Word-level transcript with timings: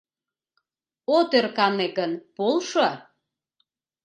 —От 1.15 1.29
ӧркане 1.37 1.87
гын, 1.97 2.11
полшо. 2.35 2.89